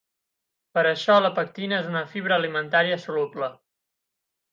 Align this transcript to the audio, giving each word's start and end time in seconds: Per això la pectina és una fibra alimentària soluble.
Per 0.77 0.83
això 0.91 1.17
la 1.25 1.29
pectina 1.39 1.79
és 1.81 1.89
una 1.91 2.01
fibra 2.13 2.39
alimentària 2.41 2.97
soluble. 3.05 3.51